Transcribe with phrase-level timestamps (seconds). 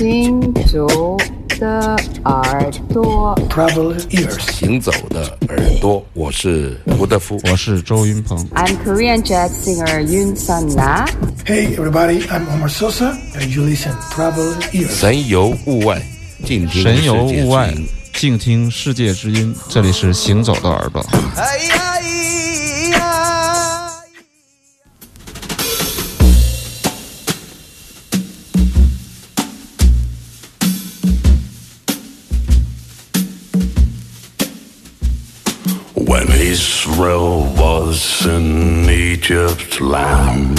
[0.00, 1.18] 行走
[1.58, 8.38] 的耳朵，Travel ears，行走的耳朵，我是吴德夫，我是周云鹏。
[8.54, 11.06] I'm Korean jazz singer Yun Sun Na.
[11.44, 14.88] Hey everybody, I'm Omar Sosa, and you listen Travel ears。
[14.88, 16.00] 神游物外，
[16.46, 17.74] 静听神游物外，
[18.14, 19.54] 静听世界之音。
[19.68, 21.04] 这里是行走的耳朵。
[37.00, 40.58] Israel was in Egypt's land.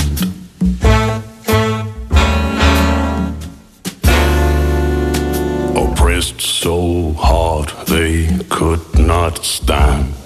[5.77, 10.20] Oppressed so hard they could not stand.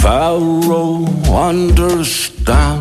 [0.00, 2.77] Pharaoh understands.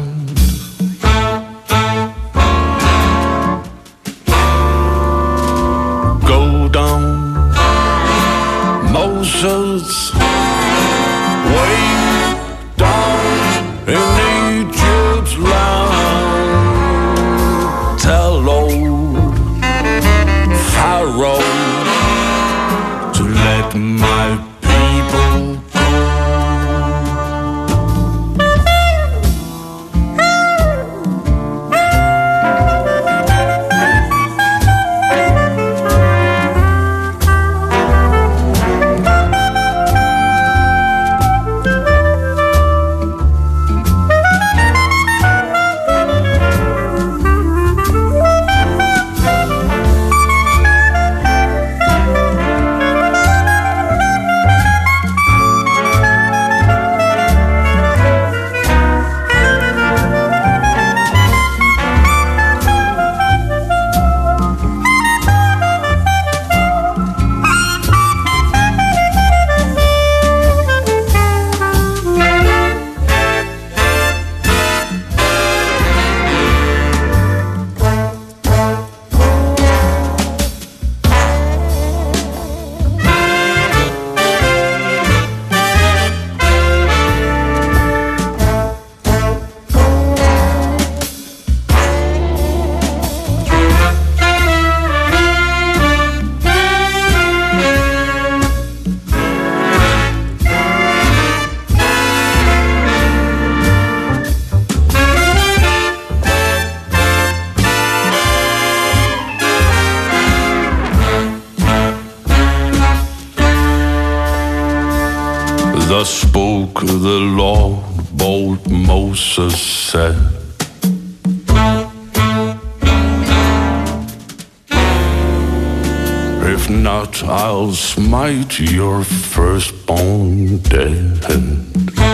[127.59, 132.06] I'll smite your firstborn dead.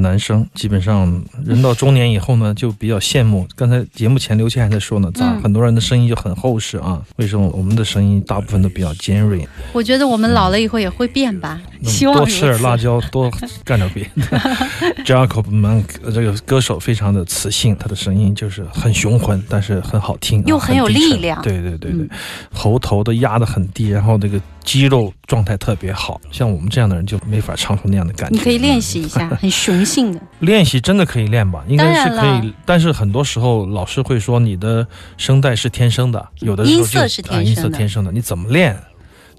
[0.00, 3.46] 的男生，基本上人到中年以后呢，就比较羡慕。
[3.56, 7.02] 刚才节目前刘谦还在说呢，咋嗯很多人的声音就很厚实啊？
[7.16, 9.46] 为什么我们的声音大部分都比较尖锐？
[9.72, 13.30] 我觉得我们老了以后也会变吧，希望多吃点辣椒，多
[13.64, 14.38] 干点别的。
[15.04, 22.10] Jacob Monk 呃这个歌手非常的磁性，他的声音就是很雄浑，但是很好听啊，又很有力量对对对对，嗯
[22.52, 26.20] 喉头都压得很低，然后这个肌肉状态特别好。
[26.30, 28.36] 像我们这样的人就没法唱出那样的感觉。
[28.36, 30.20] 你可以练习一下， 很雄性的。
[30.40, 31.62] 练习真的可以练吧？
[31.68, 34.86] 应该是可以，但是很多时候老师会说你的
[35.16, 38.76] 声带是天生的，有的时候就音色是天生的啊音色天生的，你怎么练？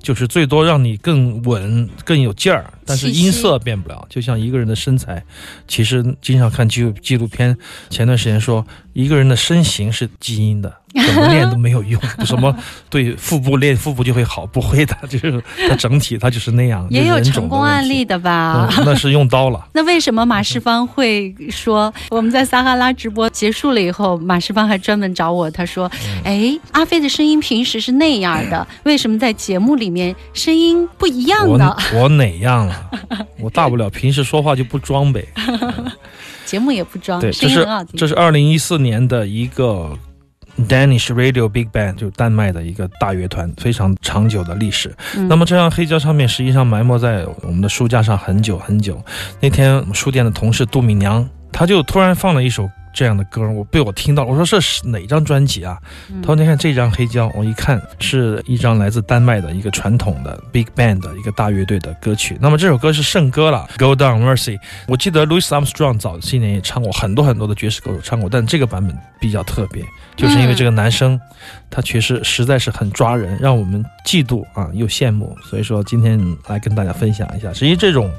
[0.08, 4.06] 就是最多让你更稳、更有劲儿，但是音色变不了。
[4.10, 5.24] 就像一个人的身材，
[5.68, 7.56] 其实经常看纪录纪录片，
[7.90, 12.02] 前段时间说一个人的身形是基因的， 怎么练都没有用。
[12.26, 12.56] 什么
[12.90, 16.88] 对腹部练腹部就会好，不会的， 就是它整体它就是那样。
[16.90, 18.70] 也有成功案例的吧？
[18.78, 19.68] 嗯那是用刀了。
[19.74, 25.92] 那为什么马世芳会说我们在撒哈拉直播结束了以后，马世芳还专门找我，他说
[26.24, 31.76] ：“嗯哎，阿飞的声音平时是那样的，为什么在节目里面声音不一样我呢？
[31.94, 32.77] 我哪样了？
[33.40, 35.26] 我大不了平时说话就不装呗。
[36.46, 37.68] 节目也不装，对，这是。
[37.96, 39.92] 这是二零一四年的一个
[40.68, 44.96] Danish Radio Big Band，就是丹麦的一个大乐团，非常长久的历史。
[45.16, 49.02] 嗯那么这张黑胶唱片实际上埋没在我们的书架上很久很久。
[49.42, 52.70] 那天我们书店的同事杜敏娘，她就突然放了一首。
[52.98, 55.78] 这样的歌，我被我听到，我说这是哪张专辑啊？
[56.10, 62.36] 嗯他说：“你看这张黑胶，我一看是一张来自丹麦的一个传统的 big band 的一个大乐队的歌曲。
[62.42, 64.58] 那么这首歌是圣歌了，《Go Down Mercy》。
[64.88, 69.86] 我记得 Louis Armstrong 早些年也唱过很多很多的爵士歌手唱过，但这个版本比较特别，
[70.16, 71.22] 就是因为这个男生
[71.70, 75.38] 他确实实在是很抓人，让我们嫉妒啊又羡慕。
[75.48, 78.12] 所以说今天来跟大家分享一下，实际这种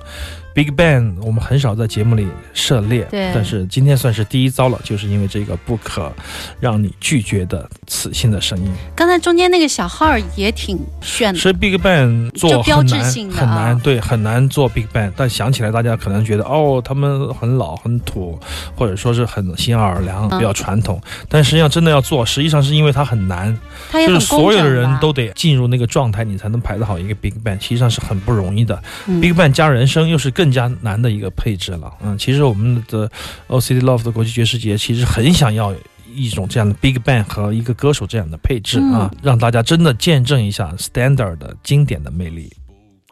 [0.55, 6.13] big Bang 我们很少在节目里涉猎，对但是今天算是第一遭了，就是因为这个不可
[6.59, 8.71] 让你拒绝的磁性的声音。
[8.97, 15.13] 刚才中间那个小号也挺炫的，是 Big Bang 做就标志性的啊很难，对，很难做 Big Bang。
[15.17, 18.39] 但想起来，大家可能觉得哦，他们很老、很土，
[18.75, 21.01] 或者说是很新奥尔良、嗯比较传统。
[21.29, 23.61] 但实际上真的要做，实际上是因为它很难，就是
[23.93, 27.61] 它也很工所有的人都得进入那个状态，你才能排得好一个 Big Bang。
[27.61, 28.81] 实际上是很不容易的。
[29.07, 31.93] 嗯 Big Bang 加人声又是更加难的一个配置了。
[32.01, 33.11] 嗯，其实我们的
[33.49, 35.75] OCD Love 的国际爵士节其实很想要。
[36.15, 42.51] 一种这样的 Big Bang 和一个歌手这样的配置啊，让大家真的见证一下 Standard 的经典的魅力。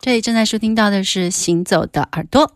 [0.01, 2.51] 这里正在收听到的是《行走的耳朵》。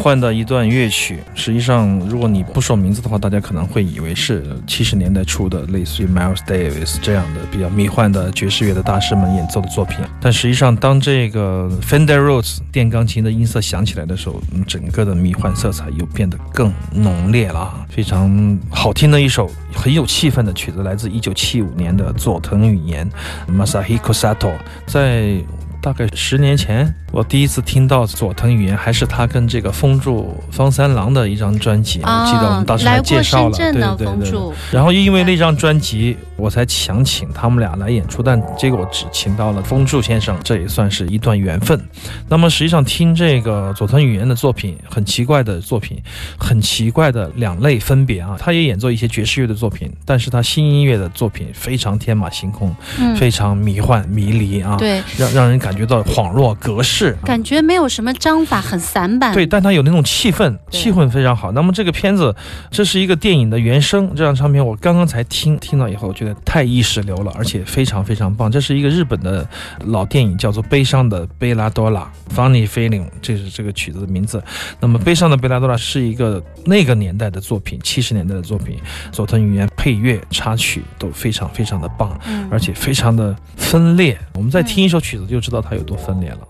[0.00, 1.18] 幻的一段乐曲。
[1.34, 9.98] 实际上，如果你不说名字的话，大家可能会以为是七十年代初的类似于 Miles Davis 这样的比较迷幻的爵士乐的大师们演奏的作品。
[10.20, 17.86] 但实际上，当这个 Fender Rhodes 电钢琴的音色响起来的时候，整个的迷幻色彩又变得更浓烈了！
[17.90, 23.06] 非常好听的一首很有气氛的曲子，来自一九七五年的佐藤语言
[23.46, 24.54] Masahiko Sato，
[24.86, 25.36] 在。
[25.82, 32.00] 大概十年前，我第一次听到佐藤语言，还是他跟这个风柱方三郎的一张专辑。
[32.02, 34.52] 我记得我们当时还介绍了，对对对。
[34.70, 41.80] 然后因为那张专辑，我才想请他们俩来演出，但结果只请到了风柱先生，这也算是一段缘分。
[42.28, 46.00] 那么实际上听这个佐藤语言的作品，很奇怪的作品，
[46.38, 48.36] 很奇怪的两类分别啊。
[48.38, 54.76] 他也演奏一些爵士乐的作品，但是他新音乐的作品非常天马行空，嗯，非常迷幻迷离啊。
[54.76, 57.16] 对，让让人感觉到恍若隔世。
[57.24, 59.32] 感觉没有什么章法，很散板。
[59.32, 61.52] 对，但它有那种气氛，气氛非常好。
[61.52, 62.34] 那么这个片子，
[62.70, 68.50] 这是一个电影的原声，这张唱片我刚刚才听，听到以后，我觉得太意识流了，而且非常非常棒。
[68.50, 69.46] 这是一个日本的
[69.86, 74.42] 老电影，叫做《悲伤的贝拉多拉》（Funny Feeling），这是这个曲子的名字。
[74.80, 78.78] 那么《悲伤的贝拉多拉》是一个那个年代的作品，七十年代的作品，
[79.12, 82.18] 佐藤语言配乐、插曲都非常非常的棒。
[82.26, 84.18] 嗯，而且非常的分裂。
[84.34, 86.48] 我们再听一首曲子就知道他有多分裂了。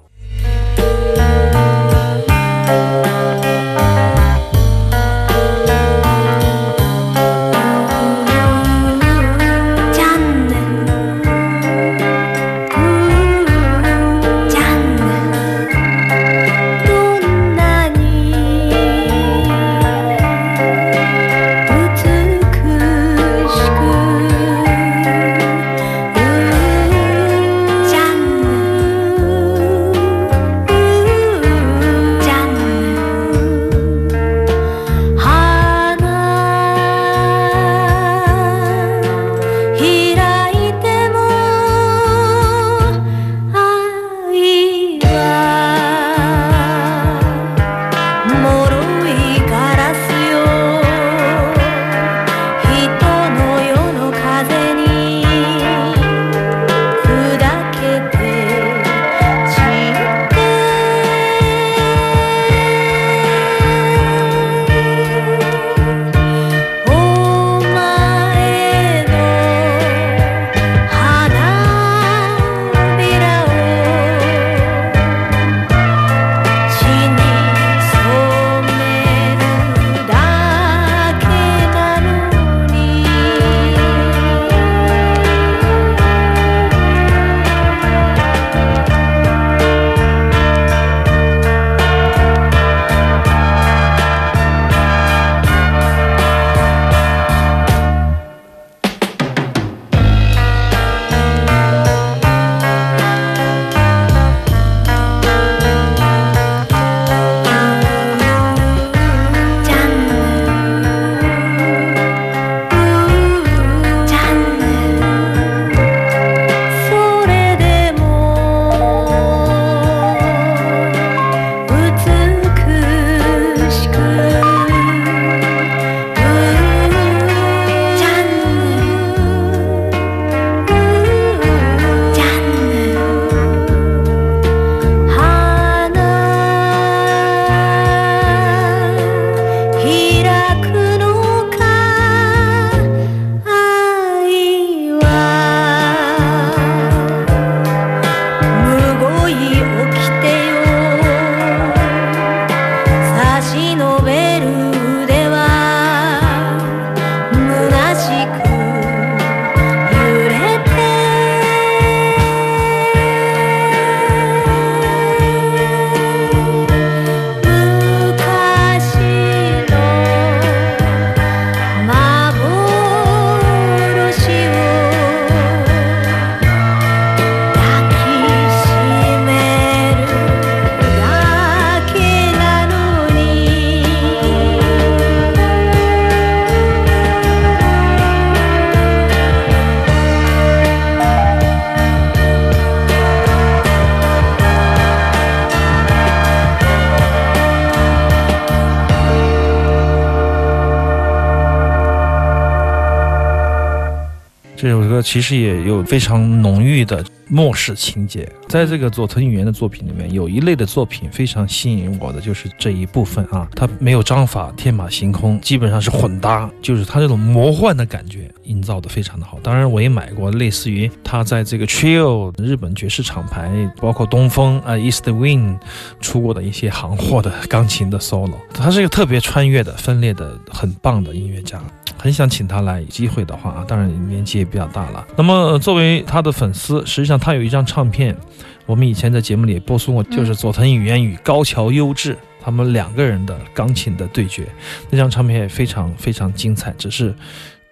[205.02, 208.28] 其实也有非常浓郁的末世情节。
[208.49, 219.38] 在这个佐藤宇彦的作品里面，有一类的作品非常吸引我的，就是这一部分啊，它没有章法，天马行空，基本上是混搭，就是它这种魔幻的感觉营造的非常的好。
[219.42, 225.59] 当然，我也买过类似于他在这个 Trio 日本爵士厂牌，包括东风啊 East Wind
[226.00, 231.62] 出过的一些行货的钢琴的 solo，他是一个特别穿越的、分裂的、很棒的音乐家。
[232.00, 235.07] 很想请他来，机会的话啊，当然年纪也比较大了。
[235.16, 238.16] 那么作为他的粉丝，实际上他有一张唱片，
[238.64, 244.47] 我们以前在节目里播送过，就是佐藤语言与高桥优质他们两个人的钢琴的对决，
[244.88, 247.14] 那张唱片也非常非常精彩，只是。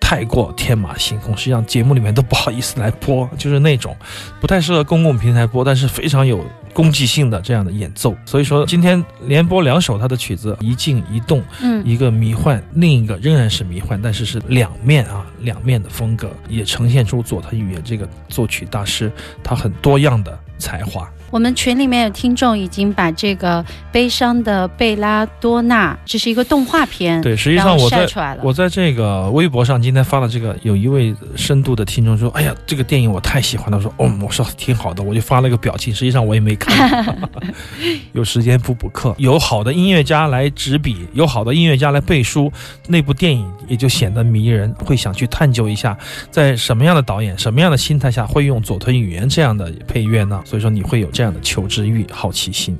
[0.00, 3.94] 太过天马行空，实际上节目里面都不好意思来播，就是那种
[4.40, 8.16] 不太适合公共平台播，但是非常有攻击性的这样的演奏。
[8.24, 19.12] 所以说今天连播两首他的曲子，一静一动，嗯一个迷幻，另一个仍然是迷幻，但是是两面啊，两面的风格，也呈现出佐藤宇彦这个作曲大师
[19.44, 21.06] 他很多样的才华。
[21.30, 28.42] 我们群里面有听众已经把这个悲伤的贝拉多纳，这是一个动画片，对，实际上我在晒出来了。
[28.44, 37.16] 我在这个微博上今天发了这个，有一位深度的听众说：“哎呀，这个电影我太喜欢了。”说：“哦，我说挺好的。”我就发了一个表情，实际上我也没看，
[38.12, 39.14] 有时间补补课。
[39.18, 42.50] 有好的音乐家来执笔，有好的音乐家来背书，
[42.86, 45.96] 那部电影也就显得迷人，会想去探究一下，
[46.30, 50.42] 在什么样的导演、什么样的心态下会用佐藤语言这样的配乐呢？
[50.44, 52.78] 所以说你会有这样的求知欲、好奇心。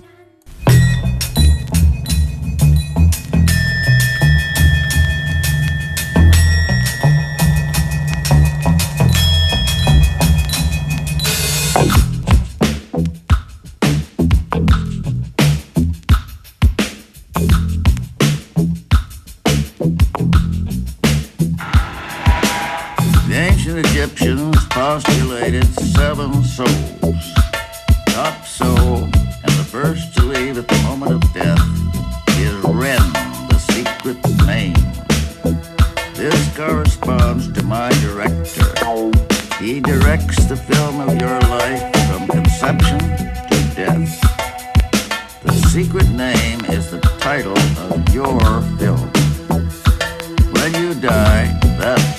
[51.09, 51.47] guy.
[51.79, 52.18] That's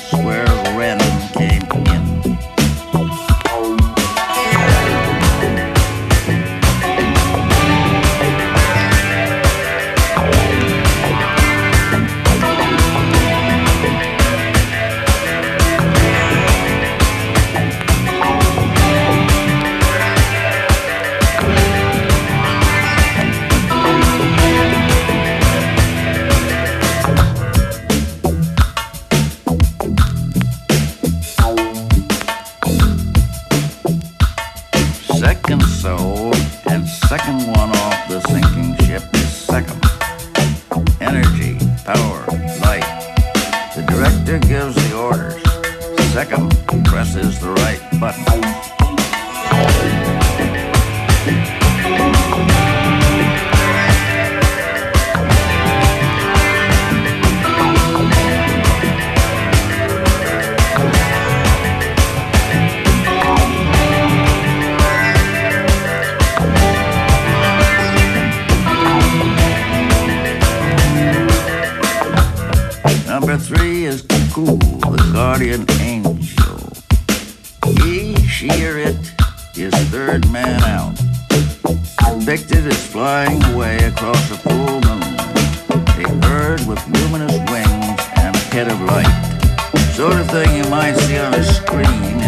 [46.13, 46.49] Second
[46.85, 48.25] presses the right button.
[73.07, 74.01] Number three is
[74.33, 75.78] Cool, the guardian.
[78.39, 78.95] He, she, or it
[79.57, 80.95] is third man out.
[82.19, 85.03] Depicted as flying away across a full moon.
[86.05, 89.11] A bird with luminous wings and a head of light.
[89.93, 92.18] Sort of thing you might see on a screen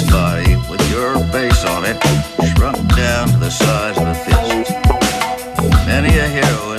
[0.00, 2.00] body with your face on it,
[2.56, 4.72] shrunk down to the size of a fist.
[5.86, 6.71] Many a hero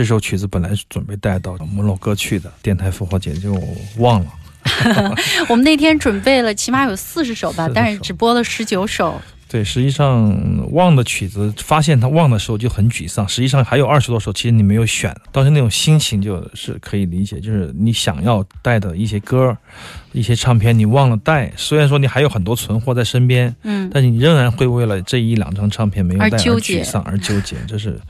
[0.00, 3.52] 这首曲子本来是准备带到摩洛哥去的，电台复活节就
[3.98, 4.32] 忘了。
[5.46, 9.20] 我们那天准备了起码有四十首吧，40但是只播了十九首。
[9.46, 13.28] 对，实际上忘的曲子，发现他忘的时候就很沮丧。
[13.28, 19.54] 实际上还有二十多首，其实你没有选，当时那种心情就是可以理解，就是你想要带的一些歌、
[20.12, 21.52] 一些唱片，你忘了带。
[21.56, 28.00] 虽然说你还有很多存货在身边，嗯，但是你仍然会为了这一两张唱片没有带而沮丧而纠结， 这是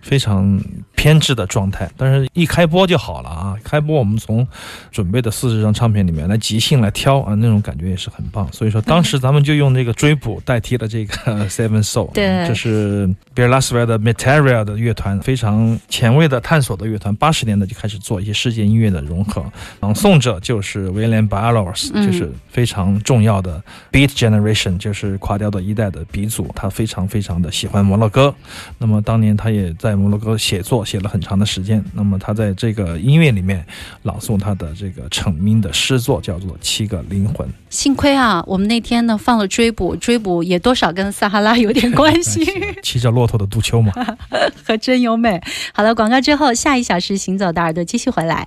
[0.00, 0.58] 非常
[0.94, 1.90] 偏执的状态。
[1.96, 3.56] 但是一开播就好了啊！
[3.62, 4.46] 开播我们从
[4.90, 8.50] 准备的四十张唱片里面来即兴来挑啊，那种感觉也是很棒。
[8.52, 11.14] 所以说当时咱们就用这个追捕代替了这个
[11.50, 19.44] Seven Soul，对这是 e l a s w e r 的 Materia 的乐团，非常前卫的探索的乐团，八十年代就开始做一些世界音乐的融合。
[19.80, 21.49] 朗诵者就是威廉 Barlows，
[21.94, 28.34] 嗯就是非常重要的 Beat Generation，就是垮掉的一代的鼻祖，他非常非常的喜欢摩洛哥。
[28.78, 31.84] 那么当年他也在摩洛哥写作写了很长的时间。
[31.94, 33.64] 那么他在这个音乐里面
[34.02, 37.46] 朗诵他的这个成名的诗作，叫做《七个灵魂》。
[37.68, 42.44] 幸亏啊，我们那天呢放了追捕，追捕也多少跟撒哈拉有点关系，
[42.82, 43.92] 骑着骆驼的杜秋嘛。
[44.64, 45.40] 和真优美。
[45.72, 48.46] 好了，广告之后，下一小时行走的耳朵继续回来。